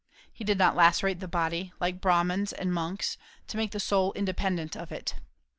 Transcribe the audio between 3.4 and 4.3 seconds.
to make the soul